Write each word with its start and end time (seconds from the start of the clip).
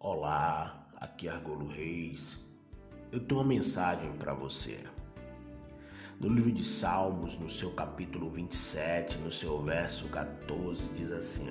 Olá, 0.00 0.86
aqui 1.00 1.26
é 1.26 1.32
Argolo 1.32 1.66
Reis. 1.66 2.38
Eu 3.10 3.18
tenho 3.18 3.40
uma 3.40 3.48
mensagem 3.48 4.12
para 4.12 4.32
você. 4.32 4.78
No 6.20 6.28
livro 6.28 6.52
de 6.52 6.64
Salmos, 6.64 7.36
no 7.36 7.50
seu 7.50 7.72
capítulo 7.72 8.30
27, 8.30 9.18
no 9.18 9.32
seu 9.32 9.60
verso 9.60 10.08
14, 10.10 10.88
diz 10.94 11.10
assim: 11.10 11.50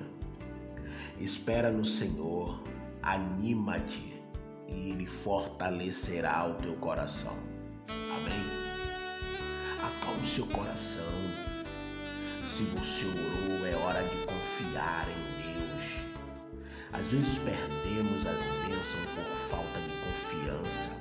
Espera 1.20 1.70
no 1.70 1.83
Senhor, 1.83 2.64
anima-te, 3.04 4.23
e 4.70 4.91
Ele 4.91 5.05
fortalecerá 5.05 6.48
o 6.48 6.55
teu 6.55 6.77
coração. 6.77 7.36
Amém? 7.89 8.48
Acalme 9.84 10.25
seu 10.25 10.48
coração. 10.48 11.04
Se 12.45 12.64
você 12.64 13.05
orou, 13.07 13.66
é 13.66 13.75
hora 13.75 14.04
de 14.07 14.27
às 16.98 17.09
vezes 17.09 17.38
perdemos 17.39 18.25
as 18.25 18.42
bênçãos 18.68 19.06
por 19.14 19.24
falta 19.24 19.79
de 19.79 19.93
confiança. 19.97 20.97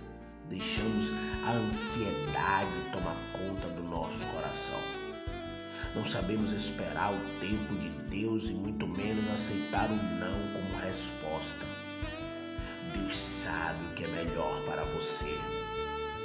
Deixamos 0.50 1.06
a 1.44 1.52
ansiedade 1.52 2.90
tomar 2.92 3.16
conta 3.32 3.68
do 3.68 3.82
nosso 3.82 4.24
coração. 4.26 4.78
Não 5.94 6.04
sabemos 6.04 6.52
esperar 6.52 7.14
o 7.14 7.40
tempo 7.40 7.74
de 7.76 7.88
Deus 8.10 8.50
e 8.50 8.52
muito 8.52 8.86
menos 8.86 9.26
aceitar 9.30 9.90
o 9.90 9.96
não 9.96 10.38
como 10.52 10.84
resposta. 10.84 11.64
Deus 12.92 13.16
sabe 13.16 13.82
o 13.86 13.94
que 13.94 14.04
é 14.04 14.08
melhor 14.08 14.60
para 14.66 14.84
você. 14.84 15.38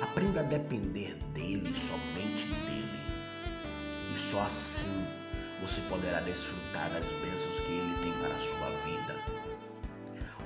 Aprenda 0.01 0.41
a 0.41 0.43
depender 0.43 1.15
dele, 1.33 1.73
somente 1.73 2.45
dele. 2.45 2.99
E 4.13 4.17
só 4.17 4.41
assim 4.41 5.05
você 5.61 5.79
poderá 5.81 6.19
desfrutar 6.21 6.89
das 6.89 7.07
bênçãos 7.07 7.59
que 7.61 7.71
ele 7.71 7.95
tem 8.03 8.11
para 8.21 8.35
a 8.35 8.39
sua 8.39 8.69
vida. 8.83 9.00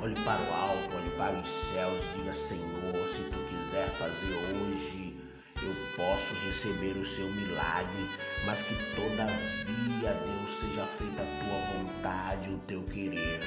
Olhe 0.05 0.13
para 0.23 0.39
o 0.39 0.53
alto, 0.53 0.95
olhe 0.97 1.09
para 1.17 1.35
os 1.35 1.47
céus, 1.47 2.03
diga: 2.15 2.31
Senhor, 2.31 3.09
se 3.09 3.23
tu 3.23 3.39
quiser 3.49 3.89
fazer 3.89 4.35
hoje, 4.53 5.17
eu 5.55 5.75
posso 5.97 6.35
receber 6.45 6.95
o 6.95 7.03
seu 7.03 7.27
milagre, 7.27 8.07
mas 8.45 8.61
que 8.61 8.75
todavia, 8.93 10.13
Deus, 10.13 10.49
seja 10.59 10.85
feita 10.85 11.23
a 11.23 11.25
tua 11.25 11.59
vontade, 11.73 12.51
o 12.51 12.59
teu 12.67 12.83
querer. 12.83 13.39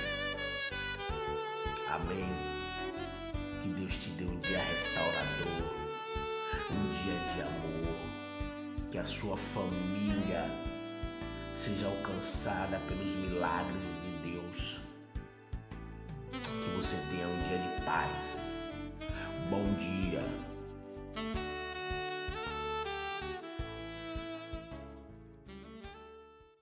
Amém. 1.91 2.29
Que 3.63 3.69
Deus 3.69 3.95
te 3.95 4.11
dê 4.11 4.25
um 4.25 4.41
dia 4.41 4.59
restaurador, 4.59 5.77
um 6.73 6.91
dia 6.91 7.35
de 7.35 7.43
amor, 7.43 8.91
que 8.91 8.99
a 8.99 9.05
sua 9.05 9.37
família 9.37 10.51
seja 11.55 11.87
alcançada 11.87 12.81
pelos 12.89 13.13
milagres 13.13 13.88
paz. 17.99 18.55
Bom 19.51 19.65
dia. 19.75 20.23